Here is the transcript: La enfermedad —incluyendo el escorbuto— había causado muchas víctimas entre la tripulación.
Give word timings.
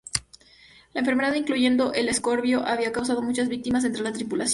La 0.95 1.01
enfermedad 1.01 1.35
—incluyendo 1.35 1.93
el 1.93 2.09
escorbuto— 2.09 2.65
había 2.65 2.91
causado 2.91 3.21
muchas 3.21 3.49
víctimas 3.49 3.83
entre 3.83 4.01
la 4.01 4.11
tripulación. 4.11 4.49